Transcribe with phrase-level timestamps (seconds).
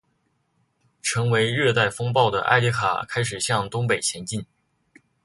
[1.03, 4.43] 成为热带风暴的埃里卡开始向东北前进。